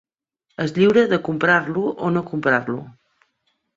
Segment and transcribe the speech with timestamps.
[0.65, 2.81] És lliure de comprar-lo o no comprar-lo.